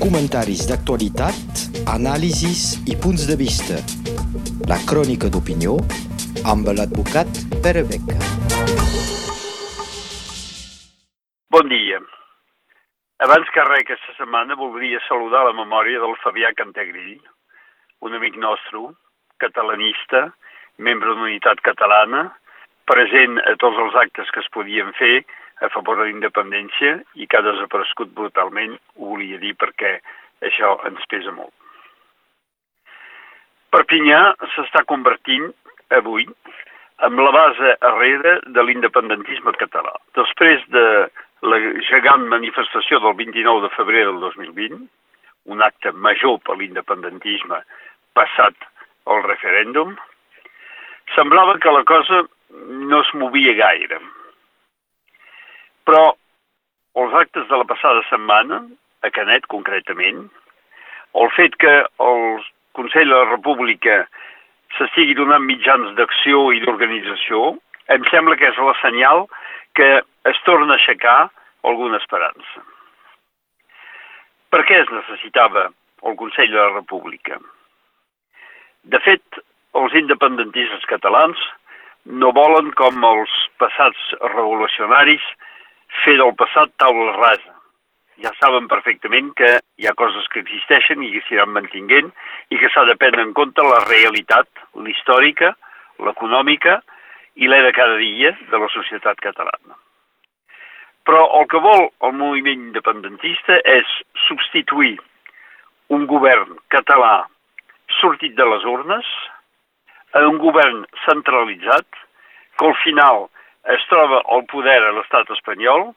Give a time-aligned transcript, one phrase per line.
[0.00, 3.78] Comentaris d'actualitat, anàlisis i punts de vista.
[4.70, 5.76] La crònica d'opinió
[6.52, 7.28] amb l'advocat
[7.64, 8.18] Pere Beca.
[11.54, 12.00] Bon dia.
[13.24, 17.20] Abans que res aquesta setmana voldria saludar la memòria del Fabià Cantegrill,
[18.04, 18.82] un amic nostre,
[19.38, 20.26] catalanista,
[20.78, 22.26] membre d'Unitat Catalana,
[22.90, 25.24] present a tots els actes que es podien fer
[25.60, 29.98] a favor de la independència i que ha desaparegut brutalment, ho volia dir perquè
[30.42, 31.52] això ens pesa molt.
[33.74, 34.20] Perpinyà
[34.54, 35.50] s'està convertint
[35.94, 36.26] avui
[37.06, 39.94] en la base arrere de l'independentisme català.
[40.14, 40.84] Després de
[41.44, 44.84] la gegant manifestació del 29 de febrer del 2020,
[45.50, 47.60] un acte major per l'independentisme
[48.16, 48.54] passat
[49.10, 49.96] el referèndum,
[51.14, 52.22] semblava que la cosa
[52.54, 53.98] no es movia gaire.
[55.88, 56.04] Però
[57.02, 58.62] els actes de la passada setmana,
[59.04, 60.26] a Canet concretament,
[61.14, 61.74] el fet que
[62.08, 62.22] el
[62.74, 64.04] Consell de la República
[64.78, 67.54] s'estigui donant mitjans d'acció i d'organització,
[67.94, 69.26] em sembla que és la senyal
[69.78, 69.90] que
[70.30, 71.18] es torna a aixecar
[71.68, 72.64] alguna esperança.
[74.50, 75.68] Per què es necessitava
[76.08, 77.38] el Consell de la República?
[78.84, 79.40] De fet,
[79.74, 81.40] els independentistes catalans
[82.04, 85.24] no volen, com els passats revolucionaris,
[86.04, 87.52] fer del passat taula rasa.
[88.22, 92.12] Ja saben perfectament que hi ha coses que existeixen i que s'iran mantinguent
[92.54, 94.46] i que s'ha de prendre en compte la realitat,
[94.86, 95.54] l'històrica,
[95.98, 96.78] l'econòmica
[97.34, 99.74] i la de cada dia de la societat catalana.
[101.04, 103.90] Però el que vol el moviment independentista és
[104.28, 104.94] substituir
[105.92, 107.26] un govern català
[108.00, 109.08] sortit de les urnes
[110.14, 111.86] a un govern centralitzat
[112.56, 113.26] que al final
[113.72, 115.92] es troba al poder a l'estat espanyol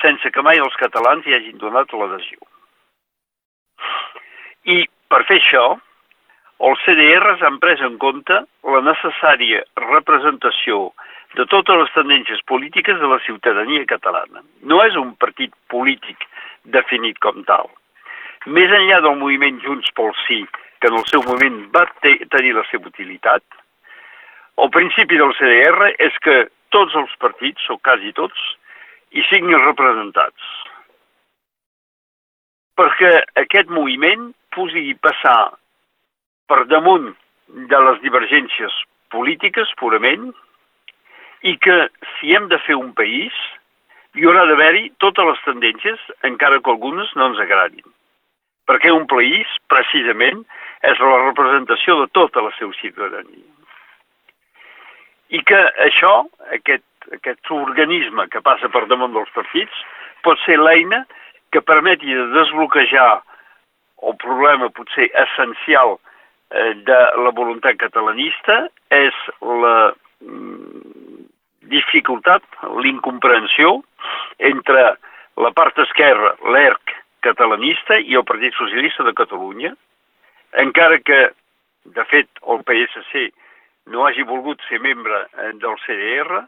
[0.00, 2.38] sense que mai els catalans hi hagin donat l'adhesió.
[4.64, 5.64] I per fer això,
[6.68, 8.36] els CDRs han pres en compte
[8.74, 10.90] la necessària representació
[11.36, 14.42] de totes les tendències polítiques de la ciutadania catalana.
[14.62, 16.26] No és un partit polític
[16.64, 17.70] definit com tal.
[18.46, 20.42] Més enllà del moviment Junts pel Sí,
[20.80, 23.44] que en el seu moment va tenir la seva utilitat,
[24.60, 26.36] el principi del CDR és que
[26.74, 28.40] tots els partits, o quasi tots,
[29.10, 30.50] hi siguin representats.
[32.78, 35.52] Perquè aquest moviment pugui passar
[36.50, 37.10] per damunt
[37.70, 38.76] de les divergències
[39.14, 40.30] polítiques purament
[41.46, 41.76] i que
[42.16, 43.36] si hem de fer un país
[44.18, 47.86] hi haurà d'haver-hi totes les tendències, encara que algunes no ens agradin.
[48.66, 50.42] Perquè un país, precisament,
[50.86, 53.59] és la representació de tota la seva ciutadania
[55.30, 56.12] i que això,
[56.56, 56.86] aquest,
[57.16, 59.82] aquest organisme que passa per damunt dels partits,
[60.26, 61.04] pot ser l'eina
[61.54, 63.10] que permeti de desbloquejar
[64.06, 68.62] el problema potser essencial eh, de la voluntat catalanista
[68.94, 69.92] és la
[70.24, 71.26] mm,
[71.70, 72.42] dificultat,
[72.82, 73.76] l'incomprensió
[74.50, 74.94] entre
[75.40, 79.74] la part esquerra, l'ERC catalanista i el Partit Socialista de Catalunya,
[80.64, 81.20] encara que,
[81.84, 83.28] de fet, el PSC
[83.86, 86.44] no hagi volgut ser membre eh, del CDR,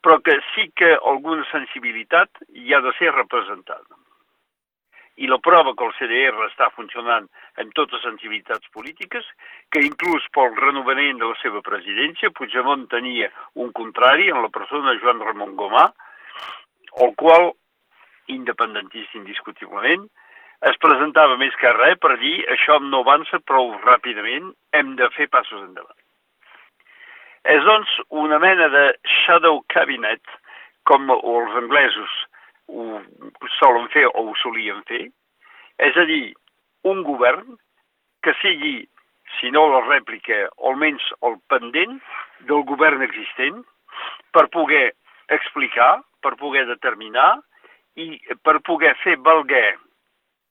[0.00, 3.98] però que sí que alguna sensibilitat hi ha de ser representada.
[5.20, 7.26] I la prova que el CDR està funcionant
[7.60, 9.26] en totes les sensibilitats polítiques,
[9.68, 14.94] que inclús pel renovament de la seva presidència, Puigdemont tenia un contrari en la persona
[14.94, 15.90] de Joan Ramon Gomà,
[17.04, 17.50] el qual,
[18.32, 20.08] independentista indiscutiblement,
[20.70, 25.28] es presentava més que res per dir això no avança prou ràpidament, hem de fer
[25.28, 25.96] passos endavant.
[27.48, 30.20] És, doncs, una mena de shadow cabinet,
[30.84, 32.12] com els anglesos
[32.70, 33.00] ho
[33.58, 35.08] solen fer o ho solien fer,
[35.80, 36.34] és a dir,
[36.84, 37.56] un govern
[38.24, 38.86] que sigui,
[39.38, 42.00] si no la rèplica, almenys el pendent
[42.48, 43.62] del govern existent,
[44.34, 44.90] per poder
[45.32, 47.40] explicar, per poder determinar
[47.96, 49.78] i per poder fer valguer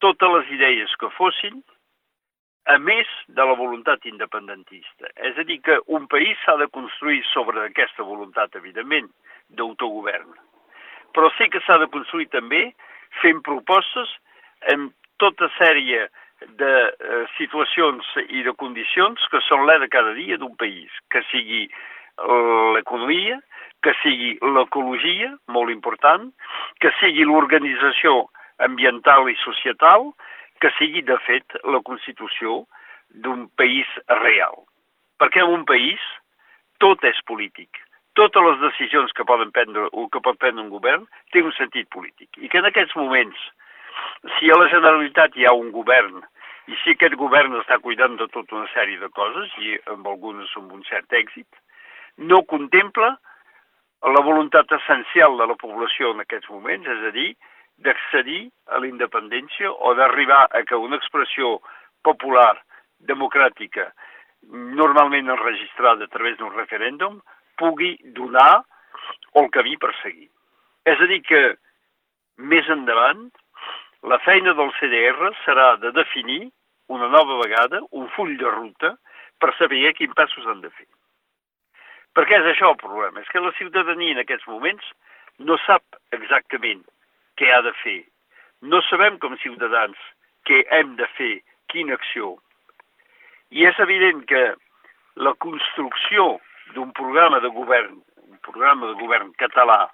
[0.00, 1.60] totes les idees que fossin
[2.68, 5.08] a més de la voluntat independentista.
[5.16, 9.08] És a dir, que un país s'ha de construir sobre aquesta voluntat, evidentment,
[9.56, 10.36] d'autogovern.
[11.16, 12.68] Però sí que s'ha de construir també
[13.22, 14.12] fent propostes
[14.68, 14.90] en
[15.22, 16.06] tota sèrie
[16.60, 21.24] de eh, situacions i de condicions que són l'è de cada dia d'un país, que
[21.32, 21.66] sigui
[22.74, 23.38] l'economia,
[23.82, 26.32] que sigui l'ecologia, molt important,
[26.82, 28.24] que sigui l'organització
[28.66, 30.10] ambiental i societal,
[30.62, 32.64] que sigui, de fet, la Constitució
[33.10, 33.88] d'un país
[34.22, 34.56] real.
[35.18, 36.02] Perquè en un país
[36.82, 37.70] tot és polític.
[38.18, 41.88] Totes les decisions que, poden prendre, o que pot prendre un govern té un sentit
[41.94, 42.30] polític.
[42.38, 43.38] I que en aquests moments
[44.38, 46.20] si a la Generalitat hi ha un govern
[46.68, 50.50] i si aquest govern està cuidant de tota una sèrie de coses, i amb algunes
[50.60, 51.48] amb un cert èxit,
[52.18, 53.14] no contempla
[54.14, 57.30] la voluntat essencial de la població en aquests moments, és a dir,
[57.84, 61.58] d'accedir a la independència o d'arribar a que una expressió
[62.02, 62.54] popular,
[63.10, 63.92] democràtica,
[64.80, 67.20] normalment enregistrada a través d'un referèndum,
[67.58, 68.64] pugui donar
[69.38, 70.28] el camí per seguir.
[70.86, 71.42] És a dir que,
[72.38, 73.28] més endavant,
[74.02, 76.48] la feina del CDR serà de definir
[76.88, 78.94] una nova vegada un full de ruta
[79.38, 80.86] per saber quins passos han de fer.
[82.16, 84.86] Perquè és això el problema, és que la ciutadania en aquests moments
[85.38, 86.82] no sap exactament
[87.38, 88.00] què ha de fer.
[88.62, 89.98] No sabem com ciutadans
[90.48, 91.34] què hem de fer,
[91.72, 92.36] quina acció.
[93.54, 94.42] I és evident que
[95.16, 96.38] la construcció
[96.74, 99.86] d'un programa de govern, un programa de govern català,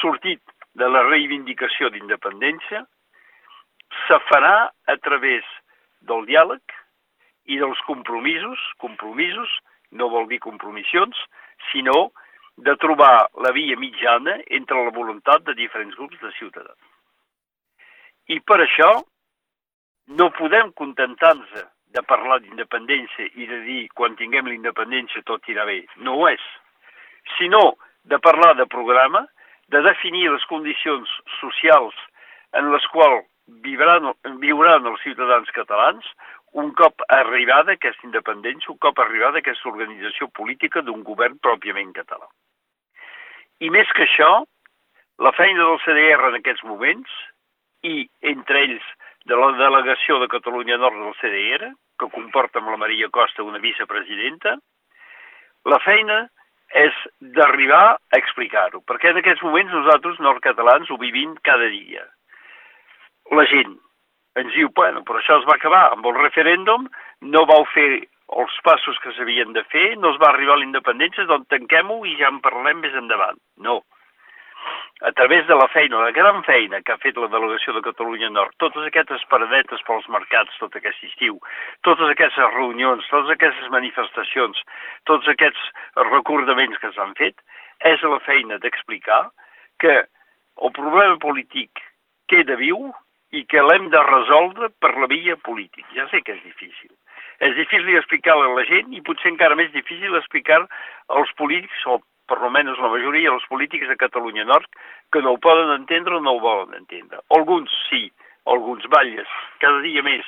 [0.00, 0.42] sortit
[0.80, 2.84] de la reivindicació d'independència,
[4.06, 5.46] se farà a través
[6.08, 6.76] del diàleg
[7.46, 9.50] i dels compromisos, compromisos
[9.92, 11.18] no vol dir compromissions,
[11.70, 12.10] sinó
[12.56, 16.80] de trobar la via mitjana entre la voluntat de diferents grups de ciutadans.
[18.32, 18.90] I per això
[20.18, 21.52] no podem contentar-nos
[21.94, 25.84] de parlar d'independència i de dir quan tinguem la independència tot irà bé.
[25.96, 26.42] No ho és.
[27.36, 29.26] Sinó de parlar de programa,
[29.68, 31.10] de definir les condicions
[31.40, 31.94] socials
[32.52, 33.26] en les quals
[33.62, 36.06] viuran, viuran els ciutadans catalans
[36.56, 42.28] un cop arribada aquesta independència, un cop arribada aquesta organització política d'un govern pròpiament català.
[43.60, 44.30] I més que això,
[45.24, 47.12] la feina del CDR en aquests moments,
[47.86, 48.86] i entre ells
[49.26, 53.62] de la delegació de Catalunya Nord del CDR, que comporta amb la Maria Costa una
[53.62, 54.56] vicepresidenta,
[55.66, 56.26] la feina
[56.76, 56.94] és
[57.38, 62.04] d'arribar a explicar-ho, perquè en aquests moments nosaltres, nord-catalans, ho vivim cada dia.
[63.32, 63.76] La gent
[64.36, 66.84] ens diu, bueno, però això es va acabar amb el referèndum,
[67.24, 70.66] no vau fer els passos que s'havien de fer, no es va arribar a la
[70.66, 73.38] independència, doncs tanquem-ho i ja en parlem més endavant.
[73.62, 73.82] No.
[75.06, 78.30] A través de la feina, la gran feina que ha fet la delegació de Catalunya
[78.32, 81.36] Nord, totes aquestes paradetes pels mercats tot aquest estiu,
[81.86, 84.62] totes aquestes reunions, totes aquestes manifestacions,
[85.04, 85.68] tots aquests
[86.10, 87.38] recordaments que s'han fet,
[87.84, 89.26] és la feina d'explicar
[89.84, 91.84] que el problema polític
[92.32, 92.88] queda viu
[93.36, 95.92] i que l'hem de resoldre per la via política.
[95.94, 96.90] Ja sé que és difícil.
[97.40, 100.62] És difícil explicar a la gent i potser encara més difícil explicar
[101.08, 104.66] als polítics, o per almenys la majoria dels polítics de Catalunya Nord,
[105.12, 107.20] que no ho poden entendre o no ho volen entendre.
[107.36, 108.08] Alguns sí,
[108.46, 109.30] alguns balles,
[109.62, 110.26] cada dia més,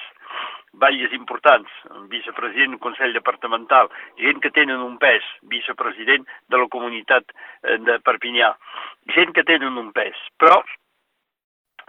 [0.79, 1.71] balles importants,
[2.13, 3.89] vicepresident del Consell Departamental,
[4.21, 8.53] gent que tenen un pes, vicepresident de la comunitat eh, de Perpinyà,
[9.15, 10.61] gent que tenen un pes, però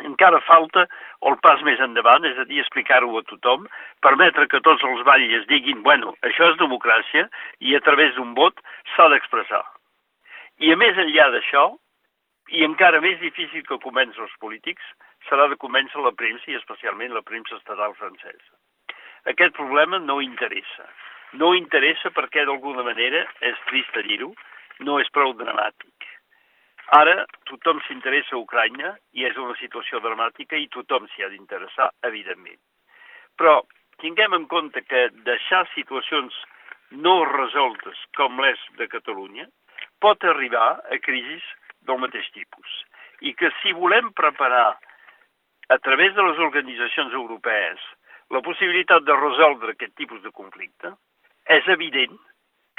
[0.05, 0.85] encara falta
[1.29, 3.67] el pas més endavant, és a dir, explicar-ho a tothom,
[4.05, 7.27] permetre que tots els batlles diguin, bueno, això és democràcia
[7.59, 8.59] i a través d'un vot
[8.95, 9.63] s'ha d'expressar.
[10.59, 11.69] I a més enllà d'això,
[12.49, 14.83] i encara més difícil que comencen els polítics,
[15.29, 18.55] serà de començar la premsa i especialment la premsa estatal francesa.
[19.29, 20.87] Aquest problema no interessa.
[21.37, 24.31] No interessa perquè d'alguna manera, és trist dir-ho,
[24.81, 26.08] no és prou dramàtic
[26.97, 31.89] Ara tothom s'interessa a Ucrània i és una situació dramàtica i tothom s'hi ha d'interessar,
[32.09, 32.57] evidentment.
[33.37, 33.59] Però
[34.01, 36.33] tinguem en compte que deixar situacions
[37.05, 39.45] no resoltes com l'és de Catalunya
[40.01, 41.45] pot arribar a crisis
[41.85, 42.69] del mateix tipus.
[43.21, 44.79] I que si volem preparar
[45.69, 47.85] a través de les organitzacions europees
[48.33, 50.93] la possibilitat de resoldre aquest tipus de conflicte,
[51.45, 52.17] és evident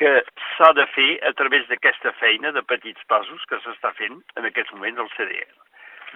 [0.00, 0.22] que
[0.56, 4.72] s'ha de fer a través d'aquesta feina de petits passos que s'està fent en aquests
[4.72, 5.50] moments al CDR.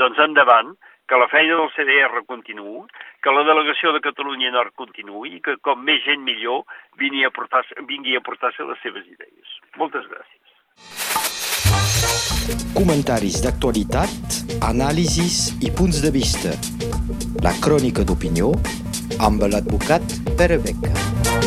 [0.01, 0.73] Doncs endavant,
[1.09, 2.87] que la feina del CDR continuï,
[3.21, 6.65] que la delegació de Catalunya Nord continuï i que com més gent millor
[7.01, 9.61] vingui a portar-se a portar les seves idees.
[9.77, 10.41] Moltes gràcies.
[12.75, 16.57] Comentaris d'actualitat, anàlisis i punts de vista.
[17.45, 18.53] La crònica d'opinió
[19.21, 20.03] amb l'advocat
[20.39, 21.44] Pere Beca.